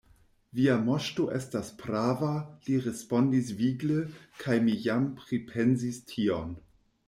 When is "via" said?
0.59-0.77